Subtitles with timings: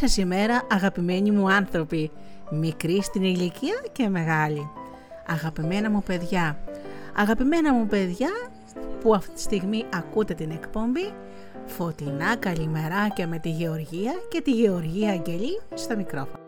[0.00, 2.10] Καλή σας ημέρα αγαπημένοι μου άνθρωποι,
[2.50, 4.70] μικρή στην ηλικία και μεγάλη.
[5.26, 6.58] Αγαπημένα μου παιδιά,
[7.16, 8.28] αγαπημένα μου παιδιά
[9.00, 11.12] που αυτή τη στιγμή ακούτε την εκπομπή,
[11.66, 16.39] φωτεινά καλημεράκια με τη Γεωργία και τη Γεωργία Αγγελή στο μικρόφωνο.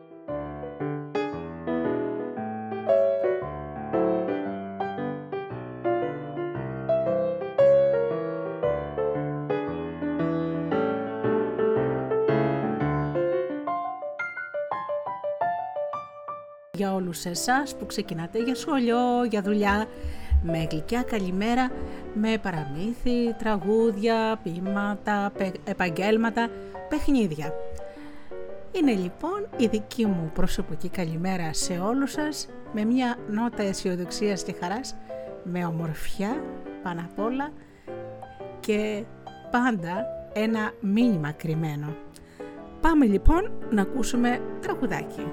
[16.83, 19.87] Για όλους εσάς που ξεκινάτε για σχολείο, για δουλειά,
[20.43, 21.71] με γλυκιά καλημέρα,
[22.15, 25.33] με παραμύθι, τραγούδια, ποίηματα,
[25.65, 26.49] επαγγέλματα,
[26.89, 27.53] παιχνίδια.
[28.73, 34.55] Είναι λοιπόν η δική μου προσωπική καλημέρα σε όλους σας, με μια νότα αισιοδοξίας και
[34.61, 34.97] χαράς,
[35.45, 36.43] με ομορφιά
[36.83, 37.51] πάνω απ' όλα
[38.61, 39.05] και
[39.51, 41.97] πάντα ένα μήνυμα κρυμμένο.
[42.81, 45.27] Πάμε λοιπόν να ακούσουμε τραγουδάκι.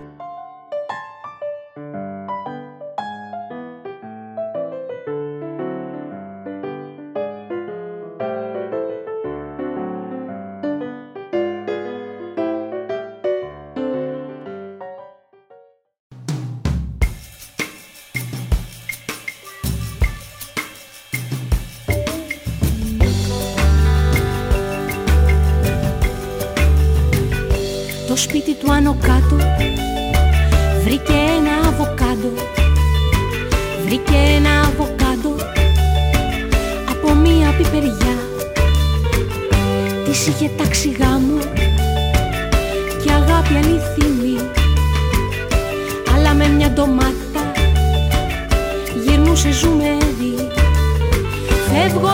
[28.20, 29.36] σπίτι του άνω κάτω.
[30.84, 32.32] Βρήκε ένα αβοκάντο.
[33.86, 35.36] Βρήκε ένα αβοκάντο
[36.90, 38.16] Από μία πιπεριά.
[40.06, 41.40] Της είχε τάξει γάμο
[43.04, 44.40] Και αγάπη αληθινή.
[46.16, 47.52] Αλλά με μια ντομάτα
[49.04, 50.48] Γυρνούσε ζουμερή
[51.72, 52.08] Φεύγω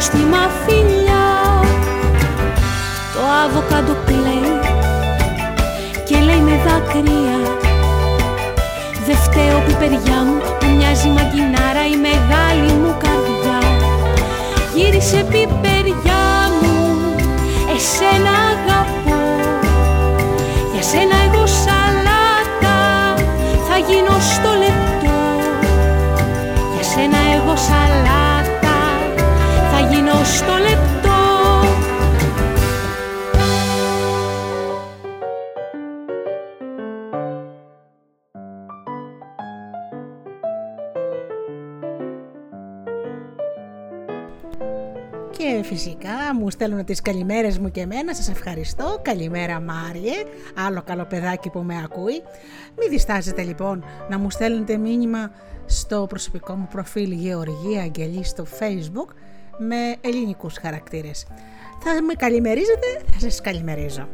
[0.00, 1.26] στη μαφιλιά
[3.14, 4.56] Το αβοκάντο κλαίει
[6.08, 7.38] και λέει με δάκρυα.
[9.06, 13.60] Δε φταίω που παιδιά μου που μοιάζει μαγκινάρα η μεγάλη μου καρδιά.
[14.74, 16.26] Γύρισε πιπεριά
[16.60, 16.76] μου,
[17.74, 19.20] εσένα αγαπώ.
[20.72, 21.25] Για σένα
[46.56, 48.98] στέλνω τις καλημέρες μου και εμένα, σας ευχαριστώ.
[49.02, 50.14] Καλημέρα Μάριε,
[50.66, 52.22] άλλο καλό παιδάκι που με ακούει.
[52.78, 55.30] Μην διστάζετε λοιπόν να μου στέλνετε μήνυμα
[55.66, 59.14] στο προσωπικό μου προφίλ Γεωργία Αγγελή στο facebook
[59.58, 61.26] με ελληνικούς χαρακτήρες.
[61.78, 64.08] Θα με καλημερίζετε, θα σας καλημερίζω.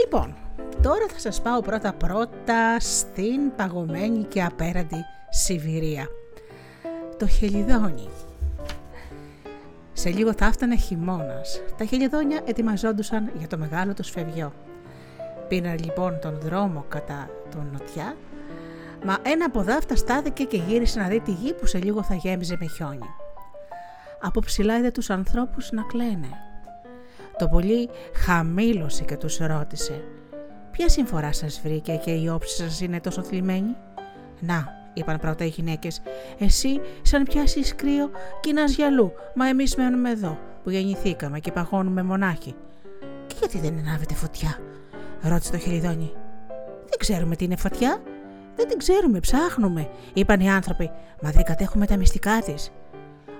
[0.00, 0.34] Λοιπόν,
[0.82, 6.06] τώρα θα σας πάω πρώτα πρώτα στην παγωμένη και απέραντη Σιβηρία.
[7.18, 8.08] Το χελιδόνι
[9.92, 11.62] σε λίγο θα έφτανε χειμώνας.
[11.78, 14.52] Τα χελιδόνια ετοιμαζόντουσαν για το μεγάλο τους σφευγιό.
[15.48, 18.16] Πήραν λοιπόν τον δρόμο κατά τον νοτιά,
[19.04, 22.14] μα ένα από δάφτα στάθηκε και γύρισε να δει τη γη που σε λίγο θα
[22.14, 23.08] γέμιζε με χιόνι.
[24.24, 26.28] Από ψηλά είδε τους ανθρώπους να κλαίνε.
[27.38, 30.04] Το πολύ χαμήλωσε και τους ρώτησε
[30.70, 33.76] «Ποια συμφορά σας βρήκε και η όψη σας είναι τόσο θλιμμένη»
[34.40, 36.02] «Να, είπαν πρώτα οι γυναίκες.
[36.38, 38.10] Εσύ, σαν πιάσει κρύο,
[38.40, 42.54] κοινά γυαλού, μα εμείς μένουμε εδώ, που γεννηθήκαμε και παγώνουμε μονάχοι.
[43.26, 44.58] Και γιατί δεν ανάβετε φωτιά,
[45.22, 46.12] ρώτησε το χεριδόνι.
[46.88, 48.02] Δεν ξέρουμε τι είναι φωτιά.
[48.56, 50.90] Δεν την ξέρουμε, ψάχνουμε, είπαν οι άνθρωποι,
[51.22, 52.72] μα δεν κατέχουμε τα μυστικά της.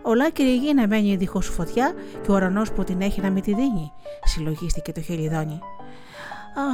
[0.02, 3.54] Ολάκυρη γη να μένει δίχως φωτιά και ο ουρανός που την έχει να μην τη
[3.54, 3.92] δίνει,
[4.24, 5.60] συλλογίστηκε το χελιδόνι.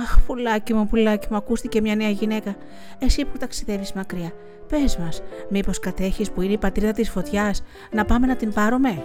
[0.02, 2.56] Αχ, πουλάκι μου, πουλάκι μου, ακούστηκε μια νέα γυναίκα.
[2.98, 4.32] Εσύ που ταξιδεύεις μακριά,
[4.68, 9.04] πες μας, μήπως κατέχεις που είναι η πατρίδα της φωτιάς, να πάμε να την πάρουμε;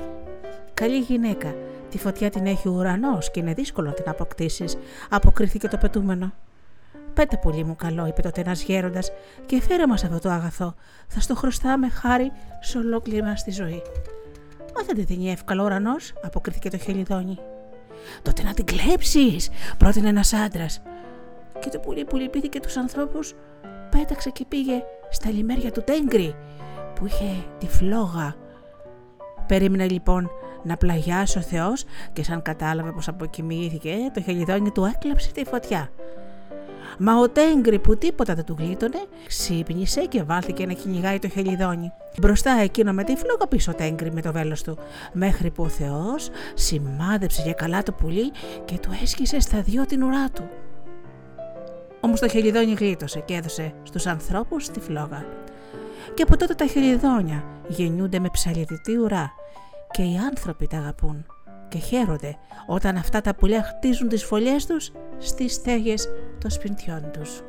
[0.73, 1.55] Καλή γυναίκα,
[1.89, 4.77] τη φωτιά την έχει ο ουρανός και είναι δύσκολο να την αποκτήσεις,
[5.09, 6.33] αποκρίθηκε το πετούμενο.
[7.13, 9.11] Πέτε πολύ μου καλό, είπε τότε ένας γέροντας,
[9.45, 10.75] και φέρε μας αυτό το αγαθό.
[11.07, 13.81] Θα στο χρωστάμε χάρη σε ολόκληρη μας τη ζωή.
[14.75, 17.37] Μα δεν τη δίνει εύκολο ουρανός, αποκρίθηκε το χελιδόνι.
[18.21, 20.81] Τότε να την κλέψεις, πρότεινε ένας άντρας.
[21.59, 23.35] Και το πουλί που λυπήθηκε τους ανθρώπους
[23.89, 26.35] πέταξε και πήγε στα λιμέρια του Τέγκρη
[26.95, 28.35] που είχε τη φλόγα.
[29.47, 30.29] Περίμενε λοιπόν
[30.63, 31.83] να πλαγιάσει ο Θεός
[32.13, 35.89] και σαν κατάλαβε πως αποκοιμήθηκε το χελιδόνι του έκλεψε τη φωτιά.
[36.97, 41.91] Μα ο Τέγκρη που τίποτα δεν του γλίτωνε, ξύπνησε και βάλθηκε να κυνηγάει το χελιδόνι.
[42.19, 44.77] Μπροστά εκείνο με τη φλόγα πίσω ο Τέγκρη με το βέλος του,
[45.13, 48.31] μέχρι που ο Θεός σημάδεψε για καλά το πουλί
[48.65, 50.49] και του έσκησε στα δυο την ουρά του.
[51.99, 55.25] Όμως το χελιδόνι γλίτωσε και έδωσε στους ανθρώπους τη φλόγα.
[56.13, 59.31] Και από τότε τα χελιδόνια γεννιούνται με ψαλιδιτή ουρά
[59.91, 61.25] και οι άνθρωποι τα αγαπούν
[61.67, 62.37] και χαίρονται
[62.67, 66.09] όταν αυτά τα πουλιά χτίζουν τις φωλιές τους στις στέγες
[66.43, 67.41] των σπιτιών τους.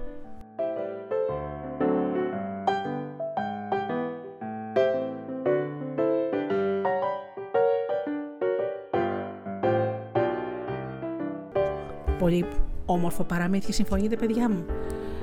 [12.19, 12.44] Πολύ
[12.87, 14.67] όμορφο παραμύθι συμφωνείτε παιδιά μου,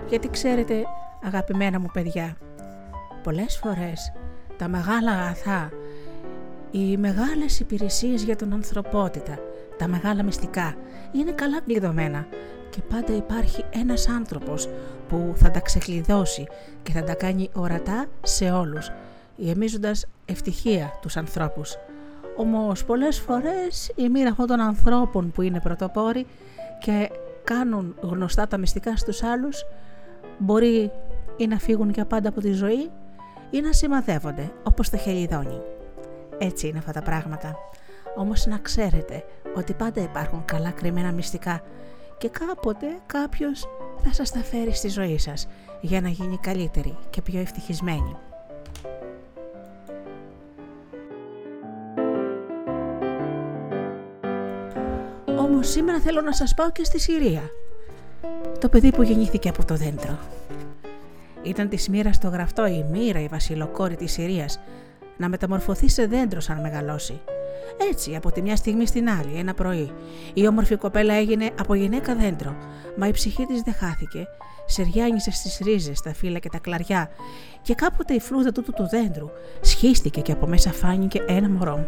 [0.09, 0.83] γιατί ξέρετε
[1.23, 2.37] αγαπημένα μου παιδιά,
[3.23, 4.11] πολλές φορές
[4.57, 5.69] τα μεγάλα αγαθά
[6.71, 9.39] οι μεγάλες υπηρεσίες για τον ανθρωπότητα,
[9.77, 10.75] τα μεγάλα μυστικά,
[11.11, 12.27] είναι καλά κλειδωμένα
[12.71, 14.69] και πάντα υπάρχει ένας άνθρωπος
[15.09, 16.47] που θα τα ξεκλειδώσει
[16.83, 18.91] και θα τα κάνει ορατά σε όλους,
[19.35, 21.77] γεμίζοντας ευτυχία τους ανθρώπους.
[22.37, 26.25] Όμως πολλές φορές η μοίρα αυτών των ανθρώπων που είναι πρωτοπόροι
[26.79, 27.09] και
[27.43, 29.65] κάνουν γνωστά τα μυστικά στους άλλους
[30.37, 30.91] μπορεί
[31.37, 32.89] ή να φύγουν για πάντα από τη ζωή
[33.49, 35.61] ή να σημαδεύονται όπως το χελιδόνι.
[36.37, 37.55] Έτσι είναι αυτά τα πράγματα.
[38.15, 39.23] Όμως να ξέρετε
[39.55, 41.61] ότι πάντα υπάρχουν καλά κρυμμένα μυστικά
[42.21, 43.67] και κάποτε κάποιος
[44.03, 45.47] θα σας τα φέρει στη ζωή σας
[45.81, 48.15] για να γίνει καλύτερη και πιο ευτυχισμένη.
[55.37, 57.41] Όμως σήμερα θέλω να σας πάω και στη Συρία.
[58.59, 60.19] Το παιδί που γεννήθηκε από το δέντρο.
[61.43, 64.59] Ήταν της μοίρας στο γραφτό η μοίρα η βασιλοκόρη της Συρίας
[65.17, 67.21] να μεταμορφωθεί σε δέντρο σαν μεγαλώσει.
[67.89, 69.91] Έτσι, από τη μια στιγμή στην άλλη, ένα πρωί,
[70.33, 72.55] η όμορφη κοπέλα έγινε από γυναίκα δέντρο,
[72.97, 74.27] μα η ψυχή της δεν χάθηκε.
[74.65, 77.09] Σεριάνισε στις ρίζες, τα φύλλα και τα κλαριά,
[77.61, 79.29] και κάποτε η φλούδα τούτου του δέντρου
[79.61, 81.85] σχίστηκε και από μέσα φάνηκε ένα μωρό.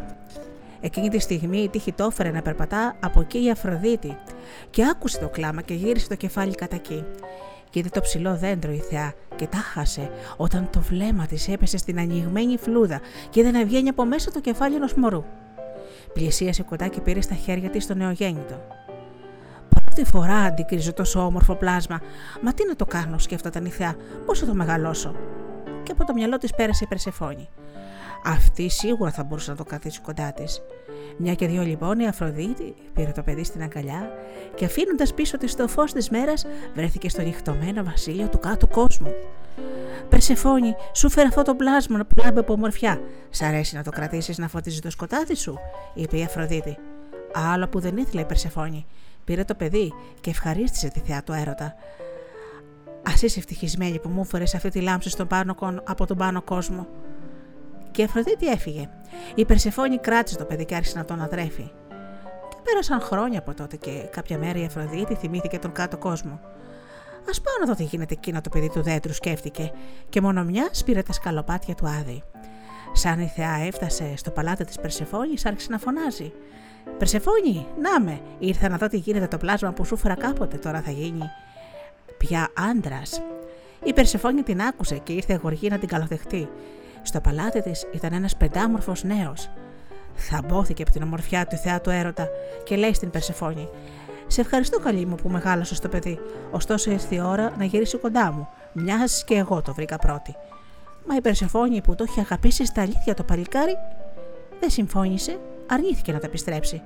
[0.82, 4.18] Εκείνη τη στιγμή η τύχη το έφερε να περπατά από εκεί η Αφροδίτη
[4.70, 7.04] και άκουσε το κλάμα και γύρισε το κεφάλι κατά εκεί
[7.70, 11.78] και είδε το ψηλό δέντρο η θεά και τα χάσε όταν το βλέμμα της έπεσε
[11.78, 15.24] στην ανοιγμένη φλούδα και είδε να βγαίνει από μέσα το κεφάλι ενός μωρού.
[16.14, 18.62] Πλησίασε κοντά και πήρε στα χέρια της το νεογέννητο.
[19.70, 22.02] Πρώτη φορά αντικρίζω τόσο όμορφο πλάσμα.
[22.42, 23.96] Μα τι να το κάνω, σκέφτονταν η θεά,
[24.26, 25.16] πώ θα το μεγαλώσω.
[25.84, 27.50] Και από το μυαλό της πέρασε η Περσεφόνη.
[28.26, 30.62] Αυτή σίγουρα θα μπορούσε να το καθίσει κοντά της.
[31.18, 34.12] Μια και δύο λοιπόν η Αφροδίτη πήρε το παιδί στην αγκαλιά
[34.56, 36.46] και αφήνοντας πίσω της το φως της μέρας
[36.76, 39.14] βρέθηκε στο νυχτωμένο βασίλειο του κάτω κόσμου.
[40.10, 43.02] Περσεφόνη, σου φέρε αυτό το πλάσμα που λάμπει από ομορφιά.
[43.30, 45.60] Σ' αρέσει να το κρατήσεις να φωτίζεις το σκοτάδι σου,
[45.94, 46.78] είπε η Αφροδίτη.
[47.34, 48.86] Άλλο που δεν ήθελε η Περσεφόνη.
[49.24, 51.66] Πήρε το παιδί και ευχαρίστησε τη θεά του έρωτα.
[53.04, 56.88] Α είσαι ευτυχισμένη που μου φέρες αυτή τη λάμψη στον πάνω, από τον πάνω κόσμο
[57.94, 58.90] και η Αφροδίτη έφυγε.
[59.36, 61.72] Η Περσεφόνη κράτησε το παιδί και άρχισε να τον αδρέφει.
[62.50, 66.40] Και πέρασαν χρόνια από τότε και κάποια μέρα η Αφροδίτη θυμήθηκε τον κάτω κόσμο.
[67.12, 69.72] Α πάω να δω τι γίνεται εκείνο το παιδί του δέντρου, σκέφτηκε,
[70.10, 72.24] και μόνο μια πήρε τα σκαλοπάτια του άδη.
[72.94, 76.34] Σαν η θεά έφτασε στο παλάτι της Περσεφόνης, άρχισε να φωνάζει.
[76.98, 80.82] Περσεφόνη, να με, ήρθα να δω τι γίνεται το πλάσμα που σου φέρα κάποτε, τώρα
[80.82, 81.30] θα γίνει
[82.18, 83.22] πια άντρας.
[83.84, 86.50] Η Περσεφόνη την άκουσε και ήρθε γοργή να την καλοδεχτεί.
[87.04, 89.50] Στο παλάτι της ήταν ένας πεντάμορφος νέος.
[90.16, 92.28] Θαμπόθηκε από την ομορφιά του θεά του έρωτα
[92.64, 93.70] και λέει στην Περσεφόνη:
[94.28, 96.20] Σε ευχαριστώ, καλή μου, που μεγάλωσες το παιδί.
[96.52, 98.48] Ωστόσο ήρθε η ώρα να γυρίσει κοντά μου.
[98.74, 100.36] Μιας και εγώ το βρήκα πρώτη.
[101.08, 103.78] Μα η Περσεφόνη που το είχε αγαπήσει στα αλήθεια το παλικάρι,
[104.60, 106.82] δεν συμφώνησε, αρνήθηκε να τα επιστρέψει.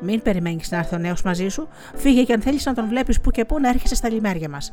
[0.00, 3.20] Μην περιμένεις να έρθει ο νέος μαζί σου, φύγε και αν θέλεις να τον βλέπεις
[3.20, 4.72] που και που να έρχεσαι στα λιμέρια μας.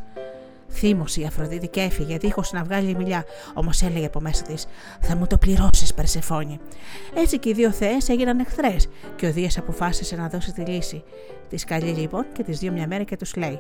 [0.77, 4.65] Θύμωσε η Αφροδίτη και έφυγε, δίχως να βγάλει μιλιά, όμως έλεγε από μέσα της:
[5.01, 6.60] Θα μου το πληρώσεις, Περσεφόνη.
[7.15, 11.03] Έτσι και οι δύο θεές έγιναν εχθρές, και ο Δίας αποφάσισε να δώσει τη λύση.
[11.50, 13.60] Τη καλεί λοιπόν και τις δύο μια μέρα και τους λέει: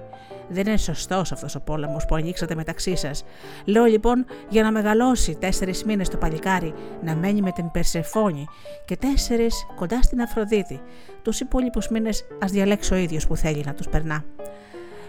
[0.49, 3.23] Δεν είναι σωστός αυτός ο πόλεμος που ανοίξατε μεταξύ σας.
[3.65, 8.45] Λέω λοιπόν για να μεγαλώσει τέσσερις μήνες το παλικάρι να μένει με την Περσεφόνη
[8.85, 10.81] και τέσσερις κοντά στην Αφροδίτη.
[11.21, 14.23] Τους υπόλοιπους μήνες ας διαλέξει ο ίδιος που θέλει να τους περνά.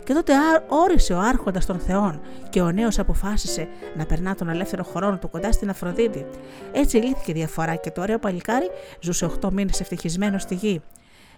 [0.07, 0.33] Και τότε
[0.69, 2.21] όρισε ο Άρχοντας των Θεών
[2.51, 6.27] και ο νέος αποφάσισε να περνά τον ελεύθερο χρόνο του κοντά στην Αφροδίτη.
[6.73, 8.71] Έτσι λύθηκε η διαφορά και το ωραίο παλικάρι
[9.01, 10.83] ζούσε 8 μήνες ευτυχισμένος στη γη.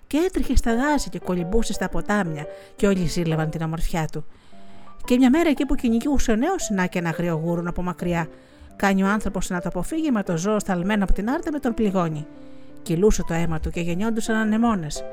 [0.07, 2.47] Και έτρεχε στα δάση και κολυμπούσε στα ποτάμια,
[2.77, 4.25] και όλοι ζήλευαν την ομορφιά του.
[5.05, 8.29] Και μια μέρα εκεί που κυνηγούσε ο νέος, να και ένα γρήγορο από μακριά.
[8.77, 11.75] Κάνει ο άνθρωπος να το αποφύγει, με το ζώο σταλμένο από την άρτα με τον
[11.75, 12.27] πληγώνει.
[12.83, 15.05] Κυλούσε το αίμα του και γεννιόντουσαν ανεμόνες.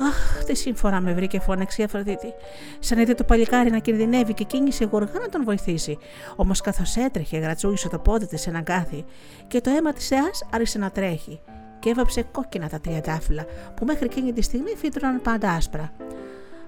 [0.00, 2.32] Αχ, τι σύμφορα με βρήκε, φώναξε η Αφροδίτη.
[2.78, 5.98] Σαν είδε το παλικάρι να κινδυνεύει και κίνησε γοργά να τον βοηθήσει.
[6.36, 9.04] Όμως καθώς έτρεχε, γρατσούγησε το πόδι της σε έναν κάθι
[9.48, 11.40] και το αίμα της Εά άρχισε να τρέχει
[11.78, 13.44] και έβαψε κόκκινα τα τριαντάφυλλα
[13.76, 15.92] που μέχρι εκείνη τη στιγμή φύτρωναν πάντα άσπρα.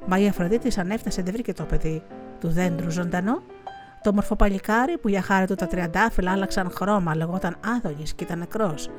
[0.07, 2.03] Μα η Αφροδίτης αν έφτασε δεν βρήκε το παιδί
[2.41, 3.43] του δέντρου ζωντανό.
[4.03, 8.39] Το μορφό παλικάρι που για χάρη του τα τριαντάφυλλα άλλαξαν χρώμα, λεγόταν Άδωνης και ήταν
[8.39, 8.91] νεκρός.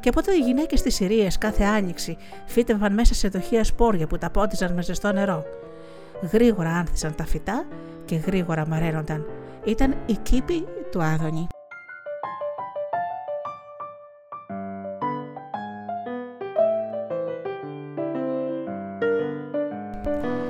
[0.00, 4.30] Και οπότε οι γυναίκες της Συρίας κάθε άνοιξη φύτευαν μέσα σε δοχεία σπόρια που τα
[4.30, 5.44] πότιζαν με ζεστό νερό.
[6.32, 7.66] Γρήγορα άνθησαν τα φυτά
[8.04, 9.26] και γρήγορα μαραίνονταν.
[9.64, 11.46] Ήταν η κήπη του Άδωνη.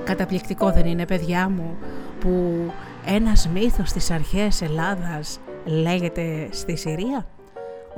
[0.05, 1.78] Καταπληκτικό δεν είναι παιδιά μου
[2.21, 2.31] που
[3.07, 7.26] ένας μύθος της αρχαίας Ελλάδας λέγεται στη Συρία;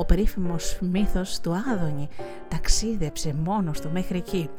[0.00, 2.08] Ο περίφημος μύθος του Άδωνη
[2.48, 4.50] ταξίδεψε μόνος του μέχρι εκεί.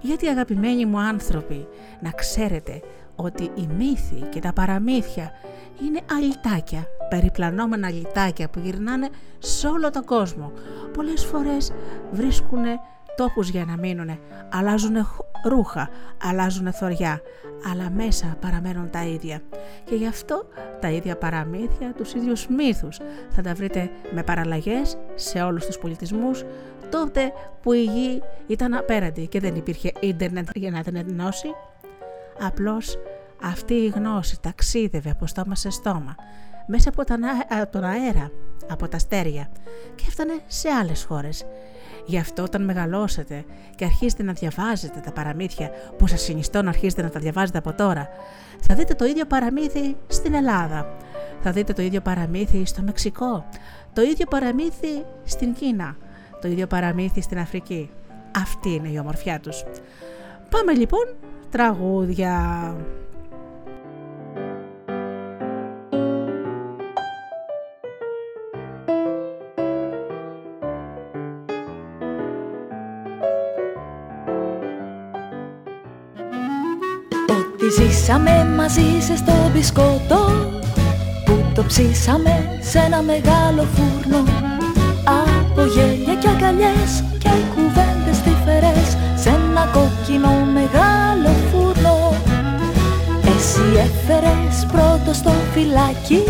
[0.00, 1.68] Γιατί αγαπημένοι μου άνθρωποι
[2.00, 2.82] να ξέρετε
[3.16, 5.30] ότι οι μύθοι και τα παραμύθια
[5.86, 10.52] είναι αλυτάκια, περιπλανόμενα αλυτάκια που γυρνάνε σε όλο τον κόσμο.
[10.92, 11.72] Πολλές φορές
[12.10, 12.64] βρίσκουν
[13.16, 14.18] τόπους για να μείνουν,
[14.50, 14.96] αλλάζουν
[15.44, 15.90] ρούχα,
[16.22, 17.20] αλλάζουν θωριά,
[17.70, 19.42] αλλά μέσα παραμένουν τα ίδια.
[19.84, 20.46] Και γι' αυτό
[20.80, 22.98] τα ίδια παραμύθια, τους ίδιους μύθους
[23.30, 26.44] θα τα βρείτε με παραλλαγές σε όλους τους πολιτισμούς,
[26.90, 31.48] τότε που η γη ήταν απέραντη και δεν υπήρχε ίντερνετ για να την ενώσει.
[32.40, 32.98] Απλώς
[33.42, 36.14] αυτή η γνώση ταξίδευε από στόμα σε στόμα,
[36.66, 37.04] μέσα από
[37.70, 38.30] τον αέρα,
[38.70, 39.48] από τα αστέρια
[39.94, 41.46] και έφτανε σε άλλες χώρες
[42.10, 47.02] Γι' αυτό όταν μεγαλώσετε και αρχίσετε να διαβάζετε τα παραμύθια που σας συνιστώ να αρχίσετε
[47.02, 48.08] να τα διαβάζετε από τώρα,
[48.60, 50.96] θα δείτε το ίδιο παραμύθι στην Ελλάδα,
[51.42, 53.44] θα δείτε το ίδιο παραμύθι στο Μεξικό,
[53.92, 55.96] το ίδιο παραμύθι στην Κίνα,
[56.40, 57.90] το ίδιο παραμύθι στην Αφρική.
[58.36, 59.64] Αυτή είναι η ομορφιά τους.
[60.50, 61.14] Πάμε λοιπόν
[61.50, 62.76] τραγούδια.
[77.68, 80.50] Ζήσαμε μαζί σε στο μπισκότο
[81.24, 84.22] Που το ψήσαμε σε ένα μεγάλο φούρνο.
[85.04, 92.14] Από γέλια και αγκαλιές και κουβέντες τυφερές Σε ένα κόκκινο μεγάλο φούρνο.
[93.36, 96.22] Εσύ έφερες πρώτο στο φυλάκι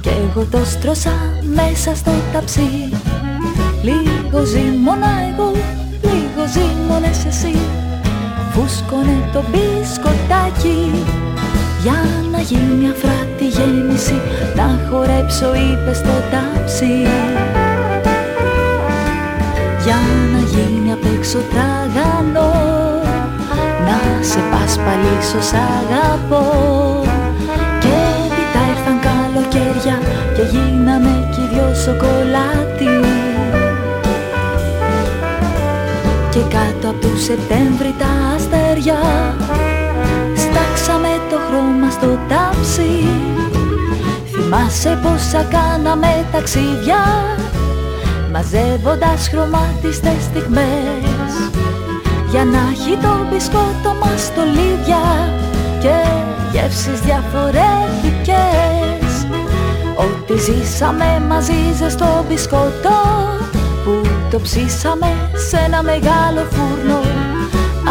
[0.00, 1.12] Κι εγώ το στρώσα
[1.54, 2.92] μέσα στο ταψί.
[3.82, 5.52] Λίγο ζήμωνα εγώ,
[6.02, 7.79] λίγο ζήμωνες εσύ
[8.52, 11.04] φούσκωνε το μπισκοτάκι
[11.82, 12.00] για
[12.32, 14.20] να γίνει αφράτη γέννηση
[14.54, 16.94] να χορέψω είπε στο τάψι.
[19.84, 20.00] Για
[20.32, 22.52] να γίνει απ' έξω τραγανό
[23.86, 26.44] να σε πασπαλίσω σ' αγαπώ.
[27.80, 29.98] Και έπειτα ήρθαν καλοκαίρια
[30.34, 33.09] και γίναμε κι δυο σοκολάτι
[36.40, 39.00] και κάτω από του Σεπτέμβρη τα αστέρια
[40.34, 43.08] Στάξαμε το χρώμα στο τάψι.
[44.30, 47.02] Θυμάσαι πόσα κάναμε ταξίδια
[48.32, 51.32] Μαζεύοντας χρωμάτιστες στιγμές.
[52.30, 55.02] Για να έχει το μπισκότο μας στολίδια
[55.80, 55.94] Και
[56.52, 59.26] γεύσεις διαφορετικές.
[59.96, 62.94] Ό,τι ζήσαμε μαζί ζεστό μπισκότο
[63.49, 63.49] που
[64.30, 67.00] το ψήσαμε σε ένα μεγάλο φούρνο.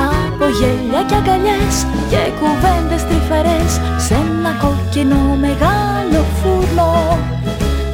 [0.10, 1.76] Από γέλια και αγκαλιές
[2.10, 7.18] και κουβέντες τρυφερές σε ένα κόκκινο μεγάλο φούρνο.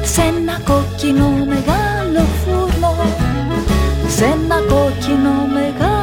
[0.02, 2.94] Σε ένα κόκκινο μεγάλο φούρνο.
[4.08, 5.95] Σε ένα κόκκινο μεγάλο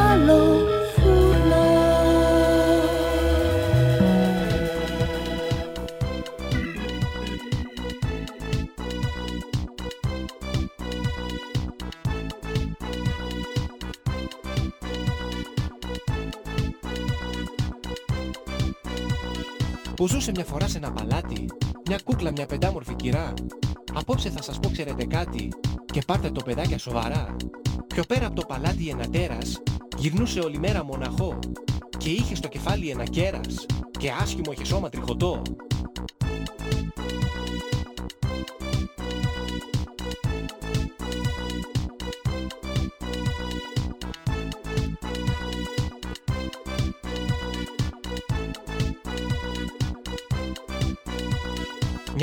[20.04, 21.46] που ζούσε μια φορά σε ένα παλάτι,
[21.86, 23.34] μια κούκλα, μια πεντάμορφη κυρά.
[23.94, 25.48] Απόψε θα σας πω ξέρετε κάτι
[25.92, 27.36] και πάρτε το παιδάκια σοβαρά.
[27.86, 29.62] Πιο πέρα από το παλάτι ένα τέρας
[29.96, 31.38] γυρνούσε όλη μέρα μοναχό
[31.98, 33.66] και είχε στο κεφάλι ένα κέρας
[33.98, 35.42] και άσχημο είχε σώμα τριχωτό.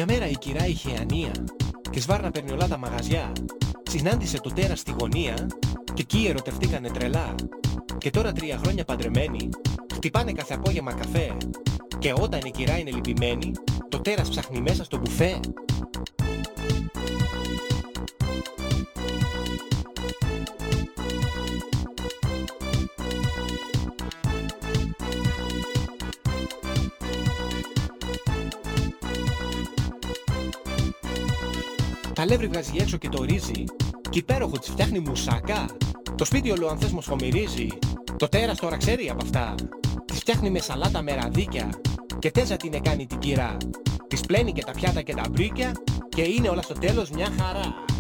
[0.04, 1.32] Μια μέρα η κυρά είχε ανία
[1.90, 3.32] και σβάρνα παίρνει όλα τα μαγαζιά.
[3.90, 5.48] Συνάντησε το τέρας στη γωνία
[5.94, 7.36] και εκεί ερωτευτήκανε τρελά.
[7.98, 9.50] Και τώρα τρία χρόνια παντρεμένοι,
[9.94, 11.38] χτυπάνε κάθε απόγευμα καφέ.
[12.00, 13.52] Και όταν η κυρά είναι λυπημένη,
[13.90, 15.40] το τέρας ψάχνει μέσα στο μπουφέ.
[32.14, 33.64] Τα λεύρη βγάζει έξω και το ρύζι.
[34.10, 35.66] Κι υπέροχο της φτιάχνει μουσακά.
[36.16, 37.68] Το σπίτι όλο αν θες μοσχομυρίζει.
[38.18, 39.56] Το τέρας τώρα ξέρει από αυτά.
[40.06, 41.70] Της φτιάχνει με σαλάτα με ραδίκια.
[42.20, 43.58] Και τέζα την κάνει την κυρά.
[44.08, 45.72] Της πλένει και τα πιάτα και τα μπρίκια
[46.10, 47.91] Και είναι όλα στο τέλος μια χαρά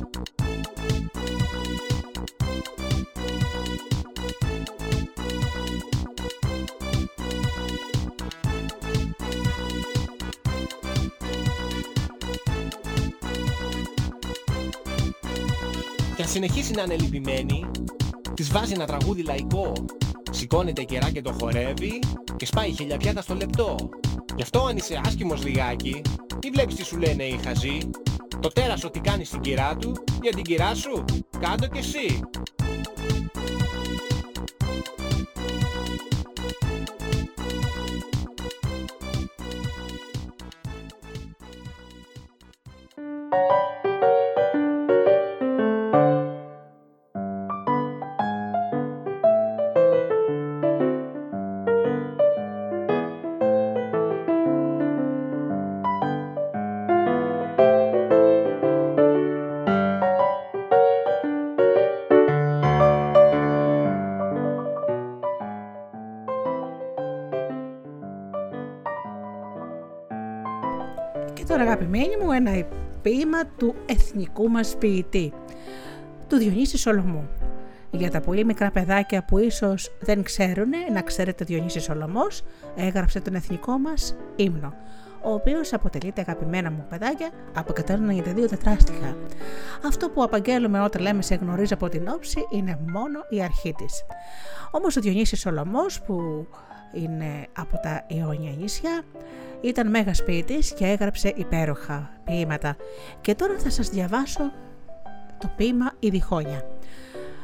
[16.21, 17.65] Και αν συνεχίσει να είναι λυπημένη,
[18.33, 19.73] της βάζει ένα τραγούδι λαϊκό.
[20.31, 21.99] Σηκώνεται κερά και το χορεύει
[22.35, 23.75] και σπάει χιλιαπιάτα στο λεπτό.
[24.35, 26.01] Γι' αυτό αν είσαι άσχημος λιγάκι,
[26.43, 27.77] μη βλέπεις τι σου λένε οι χαζοί;
[28.39, 31.05] Το τέρας ό,τι κάνεις στην κυρά του, για την κυρά σου,
[31.39, 32.19] κάντο κι εσύ.
[72.01, 72.67] Τώρα αγαπημένοι μου ένα
[73.01, 75.33] ποίημα του εθνικού μας ποιητή,
[76.27, 77.29] του Διονύση Σολομού.
[77.91, 82.43] Για τα πολύ μικρά παιδάκια που ίσως δεν ξέρουν, να ξέρετε Διονύση Σολομός
[82.75, 84.73] έγραψε τον εθνικό μας ύμνο,
[85.23, 89.15] ο οποίος αποτελείται αγαπημένα μου παιδάκια από 192 τετράστιχα.
[89.85, 94.05] Αυτό που απαγγέλουμε όταν λέμε σε γνωρίζει από την όψη είναι μόνο η αρχή της.
[94.71, 96.47] Όμως ο Διονύσης Σολομός που
[96.93, 99.01] είναι από τα Ιόνια νησιά,
[99.61, 102.75] ήταν μέγας ποιητής και έγραψε υπέροχα ποίηματα.
[103.21, 104.51] Και τώρα θα σας διαβάσω
[105.37, 106.65] το ποίημα «Η διχόνια».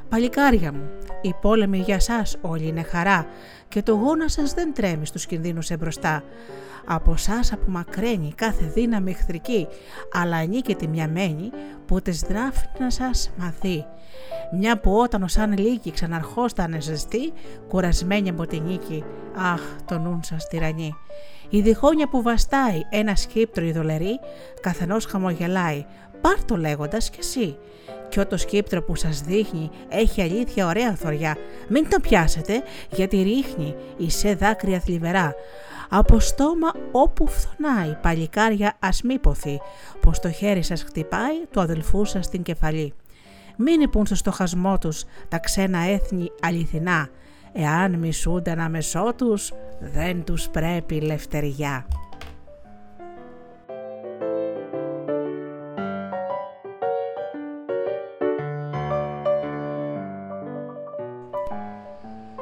[0.09, 0.89] Παλικάρια μου,
[1.21, 3.27] η πόλεμη για σας όλοι είναι χαρά
[3.67, 6.23] και το γόνας σας δεν τρέμει στους κινδύνους εμπροστά.
[6.89, 9.67] Από σας απομακραίνει κάθε δύναμη εχθρική,
[10.13, 11.49] αλλά ανήκει μια μένη
[11.85, 13.85] που τις δράφει να σας μαθεί.
[14.51, 17.33] Μια που όταν ο σαν λύκη ξαναρχόστανε ζεστή,
[17.67, 19.03] κουρασμένη από τη νίκη,
[19.53, 20.95] αχ το νουν σας τυραννή.
[21.49, 24.19] Η διχόνια που βαστάει ένα σκύπτρο ειδωλερή,
[24.61, 25.85] καθενός χαμογελάει,
[26.21, 27.57] πάρ το λέγοντας κι εσύ.
[28.09, 33.75] Κι ό,το σκύπτρο που σας δείχνει έχει αλήθεια ωραία θωριά, μην το πιάσετε γιατί ρίχνει
[34.07, 35.35] σε δάκρυα θλιβερά.
[35.89, 39.61] Από στόμα όπου φθονάει παλικάρια ας μη ποθεί,
[40.01, 42.93] πως το χέρι σας χτυπάει του αδελφού σας στην κεφαλή.
[43.57, 47.07] Μην υπούν στο στοχασμό τους τα ξένα έθνη αληθινά,
[47.53, 51.85] εάν μισούνταν αμεσό τους δεν τους πρέπει λευτεριά.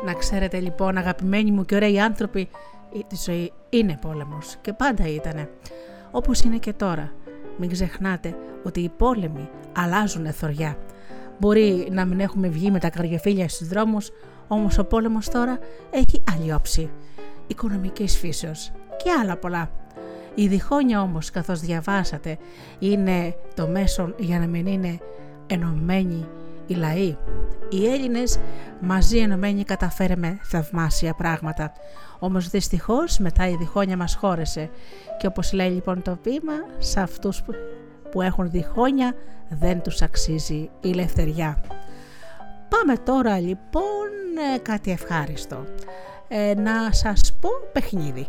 [0.05, 2.49] Να ξέρετε λοιπόν αγαπημένοι μου και ωραίοι άνθρωποι,
[2.97, 5.49] η ζωή είναι πόλεμος και πάντα ήτανε.
[6.11, 7.13] Όπως είναι και τώρα.
[7.57, 10.77] Μην ξεχνάτε ότι οι πόλεμοι αλλάζουν θωριά.
[11.39, 14.11] Μπορεί να μην έχουμε βγει με τα καρδιοφύλια στους δρόμους,
[14.47, 15.59] όμως ο πόλεμος τώρα
[15.91, 16.89] έχει άλλη όψη,
[17.47, 18.71] οικονομικής φύσεως
[19.03, 19.71] και άλλα πολλά.
[20.35, 22.37] Η διχόνια όμως, καθώς διαβάσατε,
[22.79, 24.99] είναι το μέσον για να μην είναι
[25.47, 26.25] ενωμένοι
[26.65, 27.17] οι λαοί.
[27.69, 28.39] Οι Έλληνες
[28.79, 31.71] μαζί ενωμένοι καταφέραμε θαυμάσια πράγματα.
[32.19, 34.69] Όμως δυστυχώς μετά η διχόνια μας χώρεσε
[35.17, 37.43] και όπως λέει λοιπόν το ποίημα, σε αυτούς
[38.11, 39.13] που έχουν διχόνια
[39.49, 41.61] δεν τους αξίζει η ελευθεριά.
[42.69, 44.09] Πάμε τώρα λοιπόν
[44.55, 45.65] ε, κάτι ευχάριστο.
[46.27, 48.27] Ε, να σας πω παιχνίδι.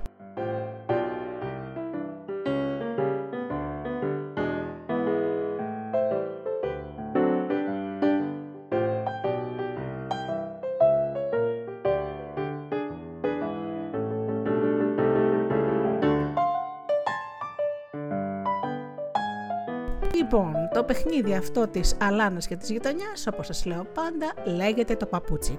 [20.17, 25.07] Λοιπόν, το παιχνίδι αυτό της Αλάνας και της γειτονιάς, όπως σας λέω πάντα, λέγεται το
[25.07, 25.59] παπούτσι.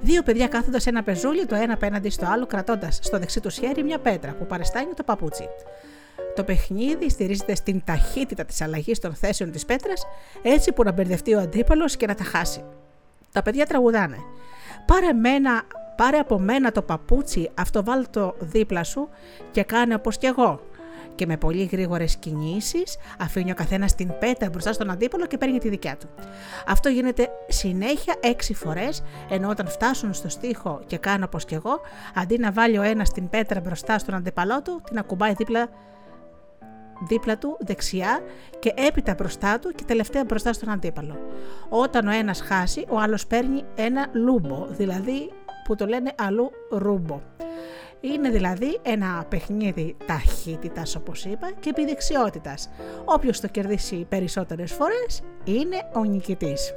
[0.00, 3.54] Δύο παιδιά κάθονται σε ένα πεζούλι, το ένα απέναντι στο άλλο, κρατώντας στο δεξί τους
[3.54, 5.48] χέρι μια πέτρα που παρεστάνει το παπούτσι.
[6.34, 10.06] Το παιχνίδι στηρίζεται στην ταχύτητα της αλλαγής των θέσεων της πέτρας,
[10.42, 12.64] έτσι που να μπερδευτεί ο αντίπαλος και να τα χάσει.
[13.32, 14.16] Τα παιδιά τραγουδάνε.
[14.86, 15.62] Πάρε, μένα,
[15.96, 19.08] πάρε από μένα το παπούτσι, αυτό βάλ το δίπλα σου
[19.50, 20.60] και κάνε όπως κι εγώ
[21.14, 25.58] και με πολύ γρήγορες κινήσεις αφήνει ο καθένας την πέτα μπροστά στον αντίπαλο και παίρνει
[25.58, 26.08] τη δικιά του.
[26.66, 31.80] Αυτό γίνεται συνέχεια έξι φορές, ενώ όταν φτάσουν στο στίχο και κάνω όπως κι εγώ,
[32.14, 35.68] αντί να βάλει ο ένας την πέτρα μπροστά στον αντίπαλό του, την ακουμπάει δίπλα
[37.08, 38.20] δίπλα του, δεξιά
[38.58, 41.18] και έπειτα μπροστά του και τελευταία μπροστά στον αντίπαλο.
[41.68, 45.32] Όταν ο ένας χάσει, ο άλλος παίρνει ένα λούμπο, δηλαδή
[45.64, 47.20] που το λένε αλλού ρούμπο.
[48.00, 52.70] Είναι δηλαδή ένα παιχνίδι ταχύτητας όπως είπα και επιδεξιότητας.
[53.04, 56.72] Όποιος το κερδίσει περισσότερες φορές είναι ο νικητής.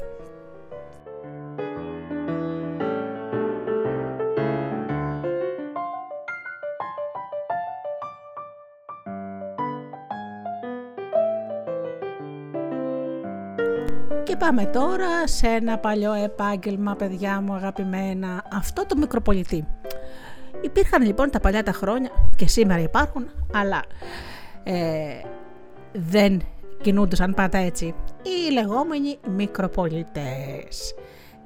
[14.23, 19.67] Και πάμε τώρα σε ένα παλιό επάγγελμα, παιδιά μου αγαπημένα, αυτό το μικροπολιτή.
[20.63, 23.83] Υπήρχαν λοιπόν τα παλιά τα χρόνια και σήμερα υπάρχουν, αλλά
[24.63, 25.19] ε,
[25.93, 26.41] δεν
[26.81, 27.95] κινούντουσαν πάντα έτσι.
[28.23, 30.95] Οι λεγόμενοι μικροπολιτές.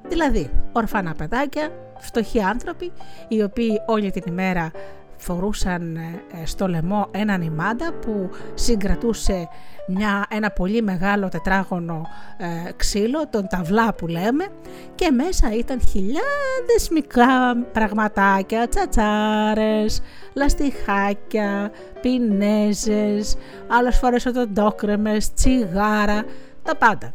[0.08, 2.92] Δηλαδή, ορφανά παιδάκια, φτωχοί άνθρωποι,
[3.28, 4.70] οι οποίοι όλη την ημέρα
[5.18, 9.48] φορούσαν ε, στο λαιμό έναν ημάντα που συγκρατούσε
[9.88, 14.46] μια, ένα πολύ μεγάλο τετράγωνο ε, ξύλο, τον ταυλά που λέμε
[14.94, 20.00] και μέσα ήταν χιλιάδες μικρά πραγματάκια, τσατσάρες,
[20.34, 23.36] λαστιχάκια, πινέζες,
[23.68, 26.24] άλλες φορές οδοντόκρεμες, τσιγάρα,
[26.62, 27.14] τα πάντα.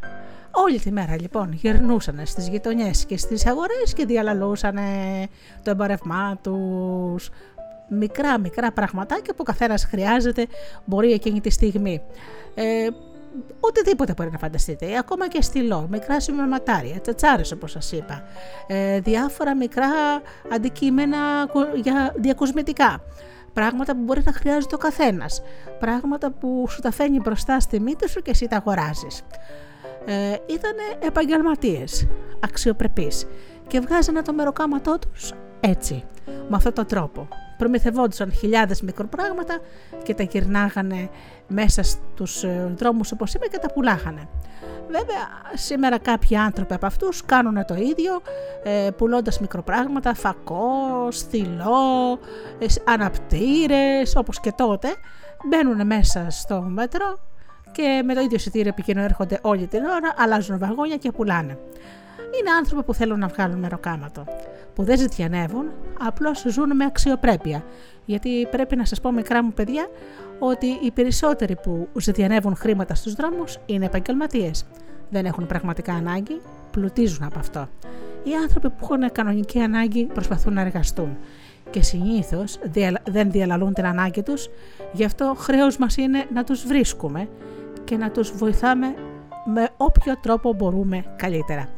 [0.55, 4.77] Όλη τη μέρα λοιπόν γυρνούσαν στις γειτονιές και στις αγορές και διαλαλούσαν
[5.63, 7.29] το εμπορευμά τους,
[7.93, 10.47] μικρά μικρά πραγματάκια που ο καθένας χρειάζεται
[10.85, 12.01] μπορεί εκείνη τη στιγμή.
[12.55, 12.87] Ε,
[13.59, 18.23] οτιδήποτε μπορεί να φανταστείτε, ακόμα και στυλό, μικρά σημειωματάρια, τσατσάρες όπως σας είπα,
[18.67, 19.91] ε, διάφορα μικρά
[20.53, 21.17] αντικείμενα
[21.81, 23.03] για διακοσμητικά,
[23.53, 25.41] πράγματα που μπορεί να χρειάζεται ο καθένας,
[25.79, 29.23] πράγματα που σου τα φαίνει μπροστά στη μύτη σου και εσύ τα αγοράζεις.
[30.05, 32.07] Ε, ήταν επαγγελματίες,
[32.39, 33.25] αξιοπρεπείς.
[33.67, 37.27] Και βγάζανε το μεροκάματό τους έτσι, με αυτόν τον τρόπο
[37.63, 39.59] προμηθευόντουσαν χιλιάδες μικροπράγματα
[40.03, 41.09] και τα γυρνάγανε
[41.47, 44.27] μέσα στους ε, δρόμους όπως είπε και τα πουλάχανε.
[44.87, 48.21] Βέβαια σήμερα κάποιοι άνθρωποι από αυτούς κάνουν το ίδιο
[48.63, 52.19] ε, πουλώντας μικροπράγματα, φακό, στυλό,
[52.59, 54.87] ε, αναπτήρες όπως και τότε
[55.49, 57.19] μπαίνουν μέσα στο μέτρο
[57.71, 61.57] και με το ίδιο εισιτήριο έρχονται όλη την ώρα, αλλάζουν βαγόνια και πουλάνε.
[62.39, 64.25] Είναι άνθρωποι που θέλουν να βγάλουν μεροκάματο
[64.75, 65.65] που δεν ζητιανεύουν,
[65.99, 67.63] απλώς ζουν με αξιοπρέπεια.
[68.05, 69.87] Γιατί πρέπει να σας πω, μικρά μου παιδιά,
[70.39, 74.65] ότι οι περισσότεροι που ζητιανεύουν χρήματα στους δρόμους είναι επαγγελματίες.
[75.09, 76.41] Δεν έχουν πραγματικά ανάγκη,
[76.71, 77.67] πλουτίζουν από αυτό.
[78.23, 81.17] Οι άνθρωποι που έχουν κανονική ανάγκη προσπαθούν να εργαστούν
[81.69, 82.59] και συνήθως
[83.03, 84.49] δεν διαλαλούν την ανάγκη τους,
[84.91, 87.27] γι' αυτό χρέος μας είναι να τους βρίσκουμε
[87.83, 88.95] και να τους βοηθάμε
[89.45, 91.69] με όποιο τρόπο μπορούμε καλύτερα.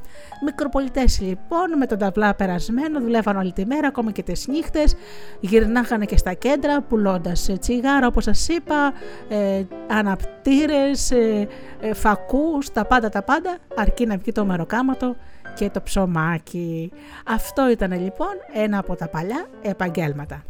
[0.44, 4.96] Μικροπολιτές λοιπόν με τον ταυλά περασμένο δουλεύαν όλη τη μέρα, ακόμα και τις νύχτες.
[5.40, 8.94] Γυρνάγανε και στα κέντρα πουλώντας τσιγάρα, όπως σας είπα,
[9.30, 11.48] ε, αναπτήρες, ε,
[11.80, 15.16] ε, φακούς, τα πάντα τα πάντα, αρκεί να βγει το μεροκάματο
[15.56, 16.92] και το ψωμάκι.
[17.28, 20.44] Αυτό ήταν λοιπόν ένα από τα παλιά επαγγέλματα.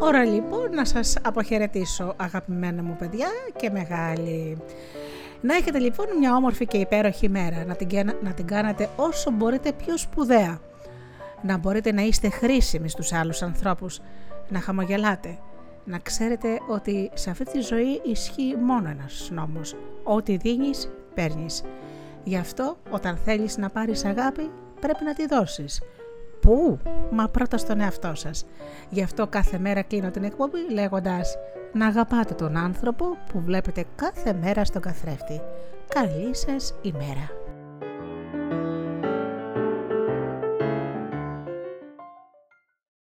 [0.00, 4.56] Ώρα λοιπόν να σας αποχαιρετήσω αγαπημένα μου παιδιά και μεγάλη.
[5.40, 9.30] Να έχετε λοιπόν μια όμορφη και υπέροχη μέρα, να την, καίνα- να την κάνετε όσο
[9.30, 10.60] μπορείτε πιο σπουδαία.
[11.42, 14.00] Να μπορείτε να είστε χρήσιμοι στους άλλους ανθρώπους,
[14.48, 15.38] να χαμογελάτε.
[15.84, 19.76] Να ξέρετε ότι σε αυτή τη ζωή ισχύει μόνο ένας νόμος.
[20.02, 21.62] Ό,τι δίνεις, παίρνεις.
[22.24, 25.80] Γι' αυτό όταν θέλεις να πάρεις αγάπη πρέπει να τη δώσεις.
[26.40, 26.78] Πού;
[27.10, 28.46] Μα πρώτα στον εαυτό σας.
[28.88, 31.36] Γι' αυτό κάθε μέρα κλείνω την εκπομπή λέγοντας
[31.72, 35.40] να αγαπάτε τον άνθρωπο που βλέπετε κάθε μέρα στον καθρέφτη.
[35.88, 37.37] Καλή σας ημέρα.